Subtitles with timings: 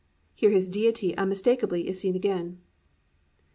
[0.19, 2.57] "+ Here His Deity unmistakably is seen again.